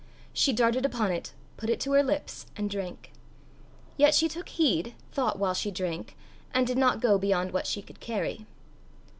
She 0.33 0.51
darted 0.51 0.83
upon 0.83 1.11
it, 1.11 1.31
put 1.57 1.69
it 1.69 1.79
to 1.81 1.91
her 1.91 2.01
lips, 2.01 2.47
and 2.57 2.71
drank. 2.71 3.11
Yet 3.97 4.15
she 4.15 4.27
took 4.27 4.49
heed, 4.49 4.95
thought 5.11 5.37
while 5.37 5.53
she 5.53 5.69
drank, 5.69 6.15
and 6.55 6.65
did 6.65 6.79
not 6.79 7.01
go 7.01 7.19
beyond 7.19 7.51
what 7.51 7.67
she 7.67 7.83
could 7.83 7.99
carry. 7.99 8.47